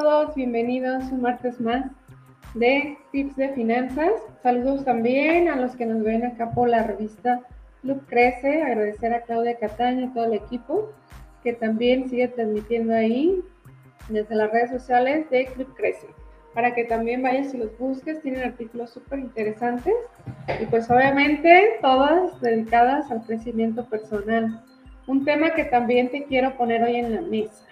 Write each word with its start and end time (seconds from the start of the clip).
Todos, 0.00 0.34
bienvenidos 0.34 1.04
un 1.12 1.20
martes 1.20 1.60
más 1.60 1.84
de 2.54 2.96
Tips 3.10 3.36
de 3.36 3.50
Finanzas. 3.50 4.10
Saludos 4.42 4.86
también 4.86 5.50
a 5.50 5.56
los 5.56 5.76
que 5.76 5.84
nos 5.84 6.02
ven 6.02 6.24
acá 6.24 6.50
por 6.52 6.70
la 6.70 6.82
revista 6.82 7.42
Club 7.82 8.02
Crece. 8.06 8.62
Agradecer 8.62 9.12
a 9.12 9.20
Claudia 9.20 9.58
Cataña 9.58 10.04
y 10.04 10.14
todo 10.14 10.24
el 10.24 10.32
equipo 10.32 10.90
que 11.44 11.52
también 11.52 12.08
sigue 12.08 12.28
transmitiendo 12.28 12.94
ahí 12.94 13.44
desde 14.08 14.34
las 14.34 14.50
redes 14.50 14.70
sociales 14.70 15.28
de 15.28 15.44
Club 15.48 15.74
Crece. 15.74 16.06
Para 16.54 16.74
que 16.74 16.84
también 16.84 17.22
vayas 17.22 17.52
y 17.52 17.58
los 17.58 17.76
busques, 17.78 18.22
tienen 18.22 18.44
artículos 18.44 18.88
súper 18.88 19.18
interesantes 19.18 19.92
y 20.58 20.64
pues 20.64 20.90
obviamente 20.90 21.76
todas 21.82 22.40
dedicadas 22.40 23.10
al 23.10 23.26
crecimiento 23.26 23.84
personal. 23.90 24.64
Un 25.06 25.26
tema 25.26 25.50
que 25.50 25.64
también 25.64 26.10
te 26.10 26.24
quiero 26.24 26.56
poner 26.56 26.82
hoy 26.82 26.96
en 26.96 27.14
la 27.14 27.20
mesa 27.20 27.66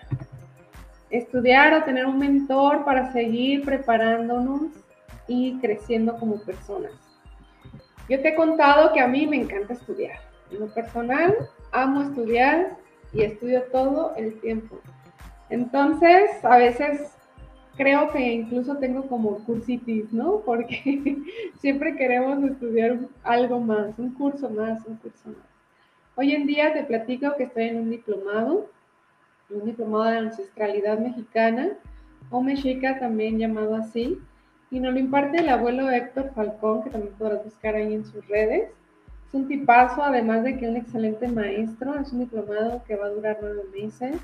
estudiar 1.11 1.75
o 1.75 1.84
tener 1.84 2.06
un 2.06 2.19
mentor 2.19 2.84
para 2.84 3.12
seguir 3.12 3.64
preparándonos 3.64 4.70
y 5.27 5.58
creciendo 5.58 6.16
como 6.19 6.41
personas. 6.41 6.92
Yo 8.08 8.20
te 8.20 8.30
he 8.30 8.34
contado 8.34 8.92
que 8.92 9.00
a 9.00 9.06
mí 9.06 9.27
me 9.27 9.36
encanta 9.36 9.75
estudiar. 9.75 10.19
En 10.50 10.61
lo 10.61 10.66
personal, 10.75 11.34
amo 11.70 12.03
estudiar 12.03 12.77
y 13.12 13.22
estudio 13.22 13.62
todo 13.70 14.14
el 14.16 14.41
tiempo. 14.41 14.81
Entonces, 15.48 16.44
a 16.44 16.56
veces 16.56 17.12
creo 17.77 18.11
que 18.11 18.20
incluso 18.20 18.77
tengo 18.77 19.06
como 19.06 19.44
cursitis, 19.44 20.12
¿no? 20.12 20.41
Porque 20.44 21.16
siempre 21.58 21.97
queremos 21.97 22.42
estudiar 22.44 22.98
algo 23.22 23.61
más, 23.61 23.98
un 23.98 24.12
curso 24.14 24.50
más, 24.50 24.84
un 24.86 24.97
curso 24.97 25.28
más. 25.28 25.50
Hoy 26.16 26.34
en 26.34 26.47
día 26.47 26.72
te 26.72 26.84
platico 26.84 27.34
que 27.36 27.44
estoy 27.44 27.64
en 27.69 27.81
un 27.81 27.91
diplomado 27.91 28.69
un 29.51 29.65
diplomado 29.65 30.05
de 30.05 30.19
ancestralidad 30.19 30.98
mexicana, 30.98 31.70
o 32.31 32.43
mexica 32.43 32.98
también 32.98 33.39
llamado 33.39 33.75
así, 33.75 34.19
y 34.70 34.79
nos 34.79 34.93
lo 34.93 35.01
imparte 35.01 35.39
el 35.39 35.48
abuelo 35.48 35.91
Héctor 35.91 36.33
Falcón, 36.34 36.84
que 36.84 36.91
también 36.91 37.15
podrás 37.15 37.45
buscar 37.45 37.75
ahí 37.75 37.93
en 37.93 38.05
sus 38.05 38.27
redes. 38.28 38.71
Es 39.28 39.34
un 39.34 39.48
tipazo, 39.48 40.03
además 40.03 40.45
de 40.45 40.56
que 40.56 40.65
es 40.65 40.71
un 40.71 40.77
excelente 40.77 41.28
maestro, 41.28 41.95
es 41.98 42.12
un 42.12 42.21
diplomado 42.21 42.83
que 42.84 42.97
va 42.97 43.06
a 43.06 43.11
durar 43.11 43.39
nueve 43.41 43.62
meses. 43.73 44.17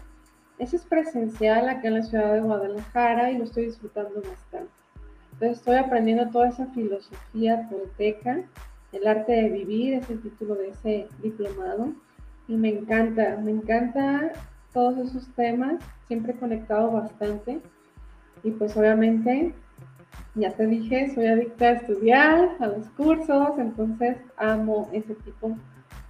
Ese 0.58 0.77
es 0.77 0.84
presencial 0.84 1.69
acá 1.69 1.88
en 1.88 1.94
la 1.94 2.02
ciudad 2.02 2.32
de 2.32 2.41
Guadalajara 2.41 3.30
y 3.30 3.38
lo 3.38 3.44
estoy 3.44 3.66
disfrutando 3.66 4.22
bastante. 4.22 4.70
Entonces 5.32 5.58
estoy 5.58 5.77
aprendiendo 5.77 6.30
toda 6.30 6.48
esa 6.48 6.66
filosofía 6.66 7.69
tolteca, 7.69 8.41
el 8.92 9.06
arte 9.06 9.32
de 9.32 9.50
vivir, 9.50 9.94
es 9.94 10.08
el 10.08 10.22
título 10.22 10.54
de 10.54 10.70
ese 10.70 11.08
diplomado. 11.22 11.92
Y 12.48 12.56
me 12.56 12.70
encanta, 12.70 13.38
me 13.42 13.50
encanta 13.50 14.32
todos 14.77 14.98
esos 14.98 15.27
temas, 15.28 15.82
siempre 16.06 16.32
he 16.32 16.37
conectado 16.37 16.91
bastante. 16.91 17.62
Y 18.42 18.50
pues 18.50 18.76
obviamente, 18.76 19.54
ya 20.34 20.50
te 20.50 20.66
dije, 20.66 21.14
soy 21.14 21.28
adicta 21.28 21.64
a 21.64 21.72
estudiar, 21.72 22.50
a 22.60 22.66
los 22.66 22.87
cursos, 22.91 23.59
entonces 23.59 24.19
amo 24.37 24.91
ese 24.92 25.14
tipo 25.14 25.56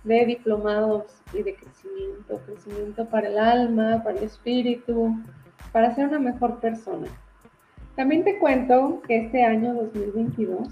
de 0.03 0.27
diplomados 0.27 1.05
y 1.33 1.45
de 1.45 1.55
crecimiento, 1.55 2.41
crecimiento 2.45 3.07
para 3.07 3.29
el 3.29 3.39
alma, 3.39 4.03
para 4.03 4.19
el 4.19 4.25
espíritu, 4.25 5.15
para 5.71 5.95
ser 5.95 6.09
una 6.09 6.19
mejor 6.19 6.59
persona. 6.59 7.07
También 7.95 8.25
te 8.25 8.37
cuento 8.41 9.01
que 9.07 9.27
este 9.27 9.45
año 9.45 9.75
2022 9.75 10.71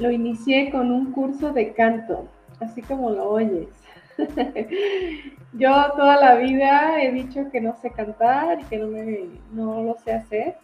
lo 0.00 0.10
inicié 0.10 0.72
con 0.72 0.90
un 0.90 1.12
curso 1.12 1.52
de 1.52 1.72
canto, 1.72 2.26
así 2.58 2.82
como 2.82 3.10
lo 3.10 3.30
oyes. 3.30 3.68
Yo 5.54 5.92
toda 5.96 6.16
la 6.16 6.36
vida 6.36 7.02
he 7.02 7.12
dicho 7.12 7.50
que 7.50 7.60
no 7.60 7.76
sé 7.76 7.90
cantar 7.90 8.60
y 8.60 8.64
que 8.64 8.78
no, 8.78 8.88
me, 8.88 9.28
no 9.52 9.82
lo 9.82 9.96
sé 9.98 10.12
hacer. 10.12 10.56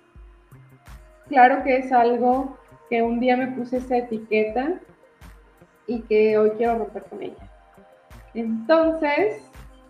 Claro 1.29 1.63
que 1.63 1.77
es 1.77 1.93
algo 1.93 2.57
que 2.89 3.03
un 3.03 3.21
día 3.21 3.37
me 3.37 3.49
puse 3.49 3.79
esa 3.79 3.99
etiqueta 3.99 4.81
y 5.87 6.01
que 6.01 6.39
hoy 6.39 6.51
quiero 6.57 6.79
romper 6.79 7.05
con 7.05 7.23
ella. 7.23 7.51
Entonces, 8.35 9.43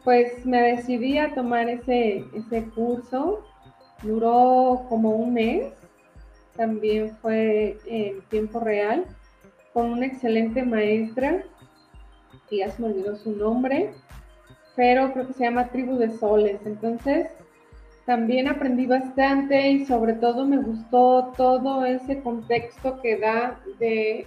pues 0.05 0.45
me 0.45 0.61
decidí 0.63 1.19
a 1.19 1.35
tomar 1.35 1.69
ese, 1.69 2.25
ese 2.35 2.65
curso. 2.75 3.45
Duró 4.03 4.87
como 4.89 5.11
un 5.11 5.35
mes. 5.35 5.73
También 6.57 7.17
fue 7.19 7.79
en 7.87 8.21
tiempo 8.23 8.59
real 8.59 9.05
con 9.73 9.93
una 9.93 10.07
excelente 10.07 10.65
maestra 10.65 11.45
que 12.49 12.59
ya 12.59 12.71
se 12.71 12.83
me 12.83 12.89
olvidó 12.89 13.17
su 13.17 13.33
nombre, 13.33 13.93
pero 14.77 15.13
creo 15.13 15.27
que 15.27 15.33
se 15.35 15.45
llama 15.45 15.69
Tribu 15.69 15.97
de 15.97 16.11
Soles. 16.19 16.61
Entonces, 16.65 17.29
también 18.07 18.49
aprendí 18.49 18.87
bastante 18.87 19.71
y 19.71 19.85
sobre 19.85 20.15
todo 20.15 20.47
me 20.47 20.57
gustó 20.57 21.33
todo 21.37 21.85
ese 21.85 22.23
contexto 22.23 23.01
que 23.03 23.19
da 23.19 23.61
de 23.79 24.27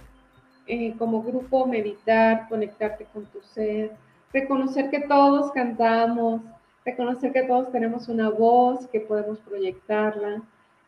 eh, 0.66 0.94
como 0.98 1.22
grupo 1.22 1.66
meditar, 1.66 2.48
conectarte 2.48 3.06
con 3.12 3.26
tu 3.26 3.42
ser, 3.42 3.90
reconocer 4.32 4.90
que 4.90 5.00
todos 5.00 5.50
cantamos, 5.50 6.42
reconocer 6.84 7.32
que 7.32 7.42
todos 7.42 7.72
tenemos 7.72 8.08
una 8.08 8.30
voz, 8.30 8.86
que 8.86 9.00
podemos 9.00 9.40
proyectarla. 9.40 10.42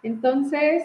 Entonces, 0.04 0.84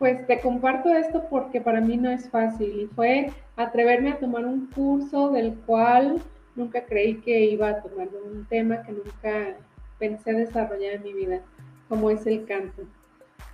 pues 0.00 0.26
te 0.26 0.40
comparto 0.40 0.88
esto 0.88 1.26
porque 1.28 1.60
para 1.60 1.82
mí 1.82 1.98
no 1.98 2.10
es 2.10 2.30
fácil 2.30 2.80
y 2.80 2.86
fue 2.86 3.30
atreverme 3.56 4.12
a 4.12 4.18
tomar 4.18 4.46
un 4.46 4.66
curso 4.68 5.28
del 5.28 5.54
cual 5.66 6.22
nunca 6.56 6.86
creí 6.86 7.16
que 7.20 7.44
iba 7.44 7.68
a 7.68 7.82
tomar 7.82 8.08
un 8.08 8.46
tema 8.46 8.82
que 8.82 8.92
nunca 8.92 9.56
pensé 9.98 10.32
desarrollar 10.32 10.94
en 10.94 11.02
mi 11.02 11.12
vida, 11.12 11.42
como 11.90 12.10
es 12.10 12.26
el 12.26 12.46
canto. 12.46 12.84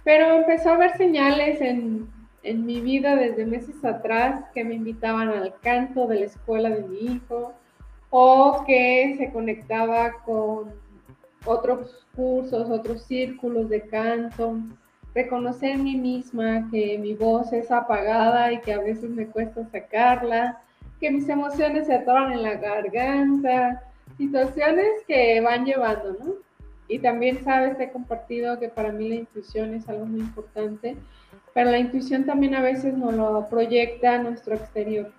Pero 0.04 0.36
empezó 0.36 0.70
a 0.70 0.74
haber 0.76 0.96
señales 0.96 1.60
en, 1.60 2.08
en 2.44 2.64
mi 2.64 2.80
vida 2.80 3.16
desde 3.16 3.44
meses 3.44 3.84
atrás 3.84 4.44
que 4.54 4.62
me 4.62 4.76
invitaban 4.76 5.30
al 5.30 5.52
canto 5.62 6.06
de 6.06 6.20
la 6.20 6.26
escuela 6.26 6.70
de 6.70 6.82
mi 6.82 6.98
hijo 7.12 7.54
o 8.10 8.62
que 8.64 9.16
se 9.18 9.32
conectaba 9.32 10.22
con 10.24 10.72
otros 11.44 12.06
cursos, 12.14 12.70
otros 12.70 13.02
círculos 13.02 13.68
de 13.68 13.80
canto 13.88 14.60
reconocer 15.16 15.70
en 15.70 15.84
mí 15.84 15.96
misma 15.96 16.68
que 16.70 16.98
mi 16.98 17.14
voz 17.14 17.50
es 17.52 17.70
apagada 17.70 18.52
y 18.52 18.60
que 18.60 18.74
a 18.74 18.80
veces 18.80 19.08
me 19.08 19.26
cuesta 19.26 19.66
sacarla, 19.70 20.60
que 21.00 21.10
mis 21.10 21.26
emociones 21.28 21.86
se 21.86 21.94
atoran 21.94 22.32
en 22.32 22.42
la 22.42 22.56
garganta, 22.56 23.82
situaciones 24.18 24.86
que 25.08 25.40
van 25.40 25.64
llevando, 25.64 26.12
¿no? 26.20 26.34
Y 26.88 26.98
también 26.98 27.42
sabes, 27.42 27.78
te 27.78 27.84
he 27.84 27.90
compartido 27.90 28.60
que 28.60 28.68
para 28.68 28.92
mí 28.92 29.08
la 29.08 29.14
intuición 29.16 29.72
es 29.74 29.88
algo 29.88 30.04
muy 30.04 30.20
importante, 30.20 30.96
pero 31.54 31.70
la 31.70 31.78
intuición 31.78 32.26
también 32.26 32.54
a 32.54 32.60
veces 32.60 32.92
nos 32.92 33.14
lo 33.14 33.48
proyecta 33.48 34.16
a 34.16 34.18
nuestro 34.18 34.54
exterior. 34.54 35.10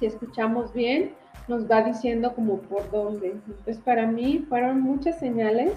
Si 0.00 0.06
escuchamos 0.06 0.74
bien, 0.74 1.12
nos 1.46 1.70
va 1.70 1.82
diciendo 1.82 2.34
como 2.34 2.58
por 2.58 2.90
dónde. 2.90 3.36
Entonces 3.46 3.78
para 3.78 4.04
mí 4.06 4.44
fueron 4.48 4.80
muchas 4.80 5.18
señales 5.20 5.72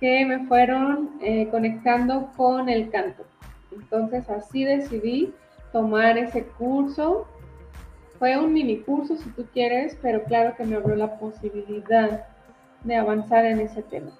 que 0.00 0.24
me 0.26 0.46
fueron 0.46 1.10
eh, 1.20 1.48
conectando 1.50 2.30
con 2.36 2.68
el 2.68 2.90
canto. 2.90 3.24
Entonces 3.72 4.28
así 4.30 4.64
decidí 4.64 5.32
tomar 5.72 6.18
ese 6.18 6.44
curso. 6.44 7.26
Fue 8.18 8.38
un 8.38 8.52
mini 8.52 8.78
curso 8.78 9.16
si 9.16 9.28
tú 9.30 9.46
quieres, 9.52 9.96
pero 10.00 10.22
claro 10.24 10.54
que 10.56 10.64
me 10.64 10.76
abrió 10.76 10.96
la 10.96 11.18
posibilidad 11.18 12.26
de 12.84 12.96
avanzar 12.96 13.44
en 13.44 13.60
ese 13.60 13.82
tema. 13.82 14.10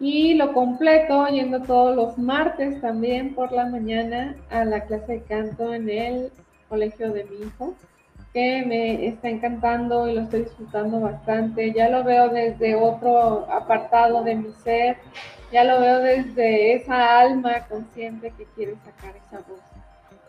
Y 0.00 0.34
lo 0.34 0.52
completo 0.52 1.26
yendo 1.26 1.60
todos 1.62 1.94
los 1.96 2.18
martes 2.18 2.80
también 2.80 3.34
por 3.34 3.50
la 3.52 3.66
mañana 3.66 4.36
a 4.50 4.64
la 4.64 4.84
clase 4.84 5.14
de 5.14 5.22
canto 5.22 5.74
en 5.74 5.90
el 5.90 6.32
colegio 6.68 7.12
de 7.12 7.24
mi 7.24 7.46
hijo 7.46 7.74
me 8.66 9.06
está 9.06 9.28
encantando 9.28 10.08
y 10.08 10.14
lo 10.14 10.22
estoy 10.22 10.44
disfrutando 10.44 11.00
bastante. 11.00 11.72
Ya 11.72 11.88
lo 11.88 12.04
veo 12.04 12.28
desde 12.28 12.74
otro 12.74 13.50
apartado 13.50 14.22
de 14.24 14.34
mi 14.34 14.52
ser, 14.52 14.96
ya 15.52 15.64
lo 15.64 15.80
veo 15.80 16.00
desde 16.00 16.74
esa 16.74 17.20
alma 17.20 17.66
consciente 17.68 18.32
que 18.36 18.44
quiere 18.54 18.76
sacar 18.84 19.14
esa 19.16 19.38
voz. 19.48 19.60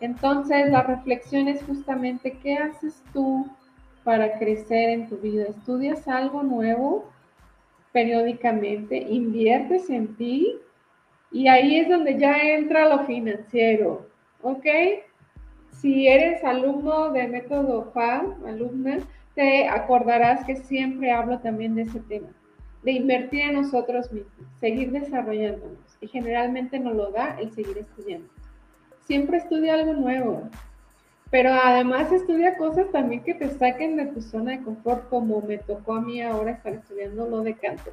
Entonces, 0.00 0.70
la 0.70 0.82
reflexión 0.82 1.48
es 1.48 1.62
justamente 1.62 2.38
qué 2.42 2.56
haces 2.56 3.02
tú 3.12 3.46
para 4.04 4.38
crecer 4.38 4.90
en 4.90 5.08
tu 5.08 5.16
vida. 5.18 5.44
Estudias 5.48 6.08
algo 6.08 6.42
nuevo 6.42 7.04
periódicamente, 7.92 8.96
inviertes 8.96 9.90
en 9.90 10.16
ti 10.16 10.56
y 11.30 11.48
ahí 11.48 11.78
es 11.78 11.88
donde 11.88 12.18
ya 12.18 12.38
entra 12.38 12.88
lo 12.88 13.04
financiero, 13.04 14.06
¿ok? 14.42 14.66
Si 15.80 16.08
eres 16.08 16.44
alumno 16.44 17.10
de 17.10 17.26
método 17.26 17.90
FA, 17.94 18.22
alumna, 18.46 18.98
te 19.34 19.66
acordarás 19.66 20.44
que 20.44 20.56
siempre 20.56 21.10
hablo 21.10 21.38
también 21.38 21.74
de 21.74 21.82
ese 21.82 22.00
tema, 22.00 22.28
de 22.82 22.92
invertir 22.92 23.40
en 23.42 23.54
nosotros 23.54 24.12
mismos, 24.12 24.46
seguir 24.60 24.92
desarrollándonos 24.92 25.78
y 26.02 26.08
generalmente 26.08 26.78
nos 26.78 26.94
lo 26.94 27.10
da 27.12 27.34
el 27.40 27.50
seguir 27.52 27.78
estudiando. 27.78 28.28
Siempre 29.06 29.38
estudia 29.38 29.72
algo 29.72 29.94
nuevo, 29.94 30.50
pero 31.30 31.50
además 31.50 32.12
estudia 32.12 32.58
cosas 32.58 32.90
también 32.90 33.22
que 33.22 33.32
te 33.32 33.48
saquen 33.48 33.96
de 33.96 34.06
tu 34.06 34.20
zona 34.20 34.50
de 34.50 34.62
confort, 34.62 35.08
como 35.08 35.40
me 35.40 35.56
tocó 35.56 35.94
a 35.94 36.02
mí 36.02 36.20
ahora 36.20 36.50
estar 36.50 36.74
estudiando 36.74 37.26
lo 37.26 37.40
de 37.40 37.54
canto. 37.54 37.90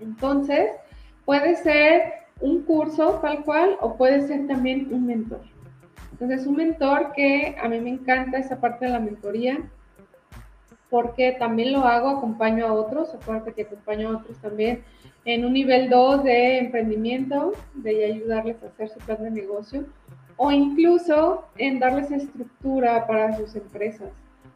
Entonces, 0.00 0.70
puede 1.24 1.56
ser 1.56 2.12
un 2.40 2.62
curso 2.62 3.18
tal 3.20 3.42
cual 3.44 3.76
o 3.80 3.96
puede 3.96 4.28
ser 4.28 4.46
también 4.46 4.94
un 4.94 5.06
mentor. 5.06 5.40
Entonces, 6.12 6.46
un 6.46 6.56
mentor 6.56 7.12
que 7.14 7.56
a 7.60 7.68
mí 7.68 7.80
me 7.80 7.90
encanta 7.90 8.38
esa 8.38 8.60
parte 8.60 8.86
de 8.86 8.92
la 8.92 9.00
mentoría, 9.00 9.58
porque 10.90 11.32
también 11.38 11.72
lo 11.72 11.84
hago, 11.84 12.08
acompaño 12.08 12.66
a 12.66 12.72
otros, 12.72 13.14
aparte 13.14 13.52
que 13.52 13.62
acompaño 13.62 14.08
a 14.08 14.16
otros 14.18 14.38
también 14.38 14.82
en 15.24 15.44
un 15.44 15.52
nivel 15.52 15.90
2 15.90 16.24
de 16.24 16.58
emprendimiento, 16.58 17.52
de 17.74 18.06
ayudarles 18.06 18.62
a 18.62 18.66
hacer 18.68 18.88
su 18.88 18.98
plan 19.00 19.22
de 19.22 19.30
negocio, 19.30 19.84
o 20.36 20.50
incluso 20.50 21.44
en 21.58 21.78
darles 21.78 22.10
estructura 22.10 23.06
para 23.06 23.36
sus 23.36 23.54
empresas. 23.54 24.08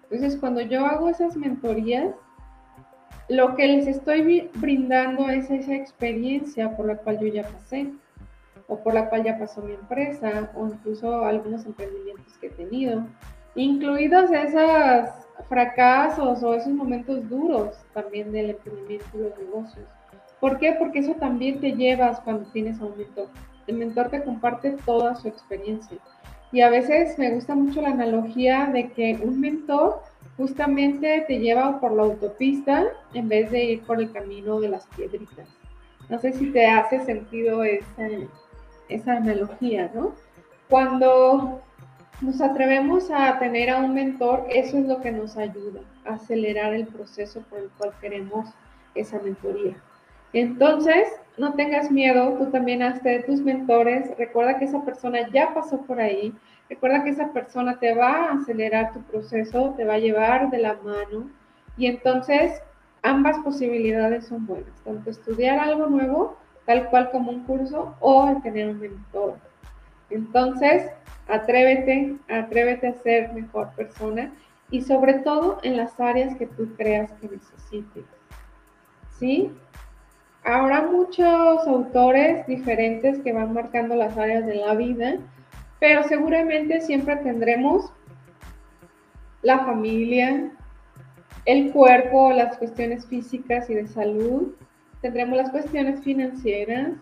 Entonces, 0.05 0.39
cuando 0.39 0.63
yo 0.63 0.87
hago 0.87 1.09
esas 1.09 1.37
mentorías, 1.37 2.15
lo 3.29 3.55
que 3.55 3.67
les 3.67 3.87
estoy 3.87 4.51
brindando 4.55 5.29
es 5.29 5.51
esa 5.51 5.75
experiencia 5.75 6.77
por 6.77 6.87
la 6.87 6.97
cual 6.97 7.19
yo 7.21 7.27
ya 7.27 7.43
pasé, 7.43 7.89
o 8.69 8.79
por 8.79 8.95
la 8.95 9.09
cual 9.09 9.25
ya 9.25 9.39
pasó 9.39 9.63
mi 9.63 9.73
empresa, 9.73 10.51
o 10.55 10.67
incluso 10.67 11.25
algunos 11.25 11.65
emprendimientos 11.67 12.37
que 12.39 12.49
he 12.49 12.51
tenido, 12.51 13.05
incluidos 13.55 14.31
esos 14.31 15.11
fracasos 15.49 16.43
o 16.43 16.55
esos 16.55 16.73
momentos 16.73 17.29
duros 17.29 17.77
también 17.93 18.33
del 18.33 18.51
emprendimiento 18.51 19.07
y 19.15 19.19
los 19.19 19.39
negocios. 19.39 19.87
¿Por 20.41 20.59
qué? 20.59 20.73
Porque 20.79 21.01
eso 21.01 21.15
también 21.15 21.61
te 21.61 21.73
llevas 21.73 22.21
cuando 22.21 22.51
tienes 22.51 22.81
a 22.81 22.87
un 22.87 22.97
mentor. 22.97 23.29
El 23.67 23.77
mentor 23.77 24.09
te 24.09 24.23
comparte 24.23 24.77
toda 24.85 25.15
su 25.15 25.29
experiencia. 25.29 25.99
Y 26.51 26.61
a 26.61 26.69
veces 26.69 27.19
me 27.19 27.31
gusta 27.31 27.55
mucho 27.55 27.81
la 27.81 27.91
analogía 27.91 28.67
de 28.67 28.91
que 28.91 29.19
un 29.23 29.41
mentor 29.41 30.03
justamente 30.37 31.25
te 31.27 31.39
lleva 31.39 31.81
por 31.81 31.93
la 31.93 32.03
autopista 32.03 32.87
en 33.15 33.29
vez 33.29 33.51
de 33.51 33.65
ir 33.65 33.83
por 33.83 34.01
el 34.01 34.13
camino 34.13 34.61
de 34.61 34.69
las 34.69 34.87
piedritas. 34.89 35.49
No 36.09 36.19
sé 36.19 36.33
si 36.33 36.51
te 36.51 36.67
hace 36.67 37.01
sentido 37.05 37.63
esa, 37.65 38.09
esa 38.89 39.15
analogía, 39.15 39.91
¿no? 39.95 40.15
Cuando 40.69 41.61
nos 42.21 42.41
atrevemos 42.41 43.11
a 43.11 43.39
tener 43.39 43.71
a 43.71 43.79
un 43.79 43.95
mentor, 43.95 44.47
eso 44.49 44.79
es 44.79 44.87
lo 44.87 45.01
que 45.01 45.11
nos 45.11 45.37
ayuda 45.37 45.81
a 46.05 46.15
acelerar 46.15 46.73
el 46.73 46.87
proceso 46.87 47.43
por 47.51 47.59
el 47.59 47.69
cual 47.79 47.93
queremos 48.01 48.49
esa 48.95 49.19
mentoría. 49.19 49.75
Entonces, 50.33 51.09
no 51.37 51.55
tengas 51.55 51.91
miedo, 51.91 52.37
tú 52.39 52.47
también 52.47 52.83
hazte 52.83 53.09
de 53.09 53.23
tus 53.25 53.41
mentores, 53.41 54.17
recuerda 54.17 54.59
que 54.59 54.67
esa 54.67 54.85
persona 54.85 55.29
ya 55.31 55.53
pasó 55.53 55.83
por 55.83 56.01
ahí, 56.01 56.33
recuerda 56.69 57.05
que 57.05 57.11
esa 57.11 57.33
persona 57.33 57.79
te 57.79 57.95
va 57.95 58.13
a 58.13 58.33
acelerar 58.35 58.93
tu 58.93 59.03
proceso, 59.03 59.75
te 59.77 59.85
va 59.85 59.95
a 59.95 59.99
llevar 59.99 60.51
de 60.51 60.59
la 60.59 60.75
mano 60.75 61.29
y 61.77 61.87
entonces 61.87 62.63
ambas 63.03 63.39
posibilidades 63.41 64.27
son 64.27 64.47
buenas, 64.47 64.81
tanto 64.85 65.11
estudiar 65.11 65.59
algo 65.59 65.87
nuevo, 65.87 66.37
tal 66.67 66.89
cual 66.91 67.11
como 67.11 67.31
un 67.31 67.45
curso, 67.45 67.97
o 68.01 68.41
tener 68.43 68.69
un 68.69 68.81
mentor. 68.81 69.37
Entonces, 70.11 70.91
atrévete, 71.29 72.17
atrévete 72.29 72.89
a 72.89 72.95
ser 72.95 73.33
mejor 73.33 73.71
persona 73.75 74.33
y 74.71 74.83
sobre 74.83 75.15
todo 75.15 75.59
en 75.63 75.77
las 75.77 75.99
áreas 76.01 76.37
que 76.37 76.47
tú 76.47 76.75
creas 76.77 77.13
que 77.13 77.29
necesites. 77.29 78.05
¿Sí? 79.19 79.53
Habrá 80.45 80.83
muchos 80.83 81.67
autores 81.67 82.47
diferentes 82.47 83.21
que 83.21 83.33
van 83.33 83.53
marcando 83.53 83.95
las 83.95 84.17
áreas 84.19 84.45
de 84.45 84.57
la 84.57 84.75
vida, 84.75 85.19
pero 85.79 86.03
seguramente 86.05 86.81
siempre 86.81 87.17
tendremos 87.17 87.93
la 89.43 89.61
familia, 89.61 90.51
el 91.45 91.73
cuerpo, 91.73 92.33
las 92.33 92.57
cuestiones 92.57 93.07
físicas 93.07 93.69
y 93.71 93.75
de 93.75 93.87
salud, 93.87 94.53
tendremos 95.03 95.37
las 95.37 95.51
cuestiones 95.51 96.03
financieras, 96.03 96.93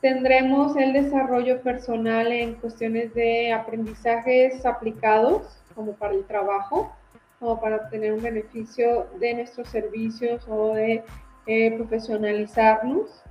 tendremos 0.00 0.76
el 0.76 0.92
desarrollo 0.92 1.60
personal 1.62 2.32
en 2.32 2.54
cuestiones 2.54 3.14
de 3.14 3.52
aprendizajes 3.52 4.66
aplicados, 4.66 5.62
como 5.74 5.92
para 5.92 6.14
el 6.14 6.24
trabajo, 6.24 6.92
o 7.40 7.60
para 7.60 7.76
obtener 7.76 8.12
un 8.12 8.22
beneficio 8.22 9.06
de 9.20 9.34
nuestros 9.34 9.68
servicios 9.68 10.46
o 10.48 10.74
de 10.74 11.04
eh, 11.46 11.72
profesionalizarnos 11.76 13.22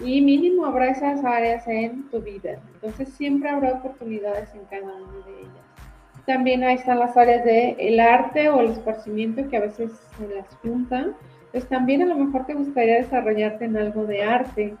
y 0.00 0.20
mínimo 0.20 0.66
habrá 0.66 0.90
esas 0.90 1.24
áreas 1.24 1.66
en 1.68 2.08
tu 2.10 2.20
vida. 2.20 2.60
Entonces 2.74 3.08
siempre 3.10 3.48
habrá 3.48 3.74
oportunidades 3.74 4.52
en 4.54 4.64
cada 4.64 4.94
una 4.94 5.26
de 5.26 5.40
ellas. 5.40 6.26
También 6.26 6.64
ahí 6.64 6.74
están 6.74 6.98
las 6.98 7.16
áreas 7.16 7.44
del 7.44 7.76
el 7.78 8.00
arte 8.00 8.48
o 8.48 8.60
el 8.60 8.72
esparcimiento 8.72 9.48
que 9.48 9.56
a 9.56 9.60
veces 9.60 9.92
se 10.18 10.34
las 10.34 10.46
juntan. 10.56 11.14
Pues 11.56 11.70
también 11.70 12.02
a 12.02 12.04
lo 12.04 12.16
mejor 12.16 12.44
te 12.44 12.52
gustaría 12.52 12.96
desarrollarte 12.96 13.64
en 13.64 13.78
algo 13.78 14.04
de 14.04 14.22
arte 14.22 14.76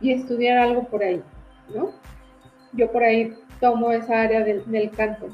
y 0.00 0.10
estudiar 0.10 0.58
algo 0.58 0.82
por 0.82 1.04
ahí, 1.04 1.22
¿no? 1.72 1.92
Yo 2.72 2.90
por 2.90 3.04
ahí 3.04 3.32
tomo 3.60 3.92
esa 3.92 4.22
área 4.22 4.42
del, 4.42 4.68
del 4.68 4.90
canto 4.90 5.28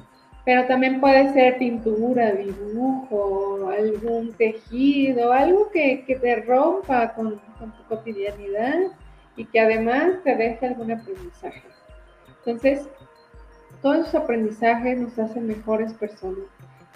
pero 0.44 0.66
también 0.66 1.00
puede 1.00 1.32
ser 1.32 1.56
pintura, 1.56 2.32
dibujo, 2.32 3.70
algún 3.70 4.34
tejido, 4.34 5.32
algo 5.32 5.70
que, 5.70 6.04
te 6.20 6.36
rompa 6.42 7.14
con, 7.14 7.40
tu 7.58 7.84
cotidianidad 7.88 8.80
y 9.34 9.46
que 9.46 9.60
además 9.60 10.22
te 10.24 10.36
deje 10.36 10.66
algún 10.66 10.92
aprendizaje. 10.92 11.62
Entonces, 12.40 12.86
todos 13.80 14.00
esos 14.00 14.14
aprendizajes 14.16 14.98
nos 14.98 15.18
hacen 15.18 15.46
mejores 15.46 15.94
personas. 15.94 16.44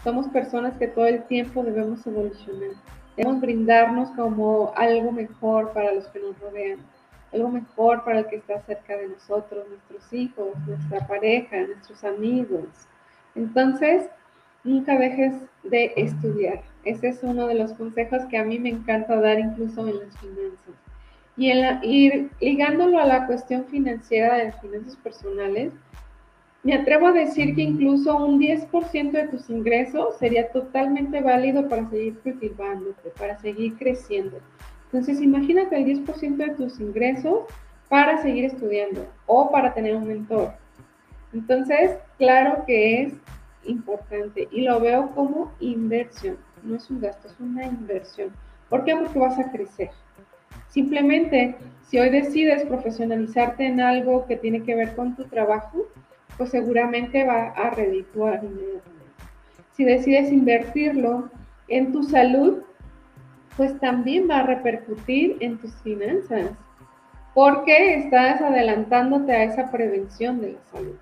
Somos 0.04 0.28
personas 0.28 0.76
que 0.76 0.88
todo 0.88 1.06
el 1.06 1.22
tiempo 1.22 1.62
debemos 1.62 2.06
evolucionar. 2.06 2.72
Debemos 3.16 3.40
brindarnos 3.40 4.10
como 4.10 4.72
algo 4.76 5.12
mejor 5.12 5.72
para 5.72 5.92
los 5.92 6.06
que 6.08 6.20
nos 6.20 6.38
rodean, 6.38 6.78
algo 7.32 7.48
mejor 7.48 8.04
para 8.04 8.20
el 8.20 8.26
que 8.26 8.36
está 8.36 8.60
cerca 8.62 8.96
de 8.96 9.08
nosotros, 9.08 9.66
nuestros 9.68 10.12
hijos, 10.12 10.48
nuestra 10.66 11.06
pareja, 11.06 11.56
nuestros 11.66 12.04
amigos 12.04 12.86
entonces, 13.36 14.08
nunca 14.64 14.98
dejes 14.98 15.34
de 15.62 15.92
estudiar. 15.96 16.62
Ese 16.84 17.08
es 17.08 17.22
uno 17.22 17.46
de 17.46 17.54
los 17.54 17.72
consejos 17.74 18.22
que 18.30 18.38
a 18.38 18.44
mí 18.44 18.58
me 18.58 18.70
encanta 18.70 19.20
dar 19.20 19.38
incluso 19.38 19.86
en 19.86 20.00
las 20.00 20.18
finanzas. 20.18 20.74
Y 21.36 21.50
en 21.50 21.84
ir 21.84 22.30
ligándolo 22.40 22.98
a 22.98 23.04
la 23.04 23.26
cuestión 23.26 23.66
financiera 23.66 24.36
de 24.36 24.44
las 24.46 24.60
finanzas 24.60 24.96
personales, 24.96 25.72
me 26.66 26.74
atrevo 26.74 27.06
a 27.06 27.12
decir 27.12 27.54
que 27.54 27.62
incluso 27.62 28.16
un 28.16 28.38
10% 28.38 29.12
de 29.12 29.28
tus 29.28 29.48
ingresos 29.48 30.16
sería 30.18 30.50
totalmente 30.50 31.20
válido 31.20 31.68
para 31.68 31.88
seguir 31.88 32.18
cultivándote, 32.18 33.10
para 33.18 33.38
seguir 33.38 33.76
creciendo. 33.76 34.38
Entonces, 34.86 35.20
imagínate 35.20 35.76
el 35.76 36.04
10% 36.04 36.36
de 36.36 36.50
tus 36.50 36.80
ingresos 36.80 37.44
para 37.88 38.20
seguir 38.20 38.44
estudiando 38.44 39.06
o 39.26 39.50
para 39.50 39.72
tener 39.74 39.96
un 39.96 40.06
mentor 40.06 40.52
entonces, 41.36 41.98
claro 42.16 42.64
que 42.66 43.02
es 43.02 43.12
importante 43.64 44.48
y 44.50 44.62
lo 44.62 44.80
veo 44.80 45.10
como 45.10 45.52
inversión, 45.60 46.38
no 46.62 46.76
es 46.76 46.88
un 46.90 47.00
gasto, 47.00 47.28
es 47.28 47.38
una 47.38 47.66
inversión. 47.66 48.30
¿Por 48.70 48.84
qué? 48.84 48.96
Porque 48.96 49.18
vas 49.18 49.38
a 49.38 49.50
crecer. 49.50 49.90
Simplemente, 50.68 51.56
si 51.82 51.98
hoy 51.98 52.08
decides 52.08 52.64
profesionalizarte 52.64 53.66
en 53.66 53.82
algo 53.82 54.26
que 54.26 54.36
tiene 54.36 54.62
que 54.62 54.74
ver 54.74 54.94
con 54.96 55.14
tu 55.14 55.24
trabajo, 55.24 55.86
pues 56.36 56.50
seguramente 56.50 57.24
va 57.24 57.48
a 57.50 57.70
redituar 57.70 58.42
inmediatamente. 58.44 58.94
Si 59.72 59.84
decides 59.84 60.32
invertirlo 60.32 61.30
en 61.68 61.92
tu 61.92 62.02
salud, 62.02 62.62
pues 63.56 63.78
también 63.80 64.28
va 64.28 64.40
a 64.40 64.46
repercutir 64.46 65.36
en 65.40 65.58
tus 65.58 65.74
finanzas, 65.82 66.50
porque 67.34 67.94
estás 67.96 68.40
adelantándote 68.40 69.32
a 69.32 69.44
esa 69.44 69.70
prevención 69.70 70.40
de 70.40 70.52
la 70.52 70.62
salud 70.72 70.96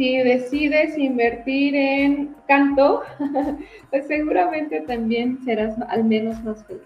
si 0.00 0.16
decides 0.16 0.96
invertir 0.96 1.74
en 1.74 2.34
canto, 2.48 3.02
pues 3.90 4.06
seguramente 4.06 4.80
también 4.80 5.38
serás 5.44 5.78
al 5.88 6.04
menos 6.04 6.42
más 6.42 6.64
feliz 6.64 6.82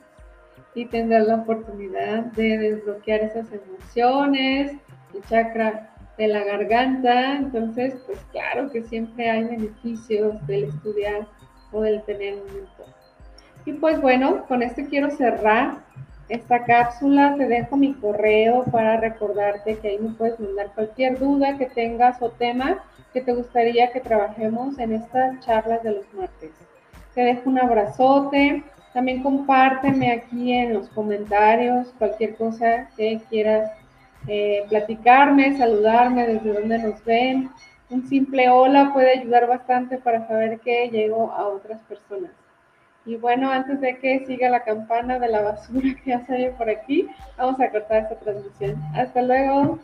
y 0.74 0.86
tendrás 0.86 1.28
la 1.28 1.36
oportunidad 1.36 2.24
de 2.32 2.58
desbloquear 2.58 3.20
esas 3.20 3.46
emociones, 3.52 4.72
el 5.14 5.22
chakra 5.28 5.93
de 6.16 6.28
la 6.28 6.44
garganta. 6.44 7.36
Entonces, 7.36 7.94
pues 8.06 8.18
claro 8.32 8.70
que 8.70 8.82
siempre 8.82 9.30
hay 9.30 9.44
beneficios 9.44 10.46
del 10.46 10.64
estudiar 10.64 11.26
o 11.72 11.80
del 11.82 12.02
tener 12.02 12.34
un 12.34 12.46
mentor. 12.54 12.86
Y 13.64 13.72
pues 13.74 14.00
bueno, 14.00 14.44
con 14.46 14.62
esto 14.62 14.82
quiero 14.88 15.10
cerrar 15.10 15.78
esta 16.28 16.64
cápsula. 16.64 17.34
Te 17.36 17.48
dejo 17.48 17.76
mi 17.76 17.94
correo 17.94 18.64
para 18.64 18.98
recordarte 18.98 19.78
que 19.78 19.88
ahí 19.88 19.98
me 19.98 20.10
puedes 20.10 20.38
mandar 20.38 20.72
cualquier 20.74 21.18
duda 21.18 21.56
que 21.56 21.66
tengas 21.66 22.20
o 22.20 22.30
tema 22.30 22.82
que 23.12 23.20
te 23.20 23.32
gustaría 23.32 23.92
que 23.92 24.00
trabajemos 24.00 24.78
en 24.78 24.92
estas 24.92 25.38
charlas 25.40 25.82
de 25.82 25.92
los 25.92 26.14
martes. 26.14 26.50
Te 27.14 27.22
dejo 27.22 27.48
un 27.48 27.58
abrazote. 27.58 28.64
También 28.92 29.22
compárteme 29.22 30.12
aquí 30.12 30.52
en 30.52 30.74
los 30.74 30.88
comentarios 30.90 31.92
cualquier 31.98 32.36
cosa 32.36 32.88
que 32.96 33.20
quieras 33.28 33.72
eh, 34.26 34.64
platicarme, 34.68 35.56
saludarme 35.56 36.26
desde 36.26 36.52
donde 36.52 36.78
nos 36.78 37.04
ven. 37.04 37.50
Un 37.90 38.06
simple 38.08 38.48
hola 38.48 38.92
puede 38.92 39.18
ayudar 39.18 39.46
bastante 39.46 39.98
para 39.98 40.26
saber 40.26 40.60
que 40.60 40.88
llego 40.88 41.30
a 41.32 41.46
otras 41.48 41.80
personas. 41.82 42.30
Y 43.06 43.16
bueno, 43.16 43.50
antes 43.50 43.80
de 43.80 43.98
que 43.98 44.24
siga 44.26 44.48
la 44.48 44.64
campana 44.64 45.18
de 45.18 45.28
la 45.28 45.42
basura 45.42 45.94
que 46.04 46.10
ya 46.10 46.24
sale 46.26 46.50
por 46.52 46.70
aquí, 46.70 47.08
vamos 47.36 47.60
a 47.60 47.70
cortar 47.70 48.04
esta 48.04 48.16
transmisión. 48.16 48.82
Hasta 48.94 49.22
luego. 49.22 49.78